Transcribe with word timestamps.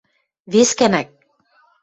–Вес 0.51 0.69
гӓнӓк... 0.79 1.09